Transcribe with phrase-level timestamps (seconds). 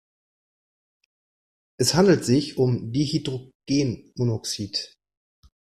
[1.77, 4.95] Es handelt sich um Dihydrogenmonoxid.